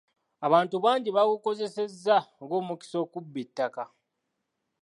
[0.47, 3.83] Abantu bangi baagukozesa ng'omukisa okubba ettaka.